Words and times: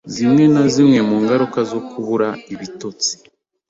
zimwe 0.13 0.43
na 0.53 0.63
zimwe 0.73 0.99
mu 1.09 1.15
ngaruka 1.23 1.59
zo 1.71 1.79
kubura 1.89 2.27
ibitotsi, 2.53 3.11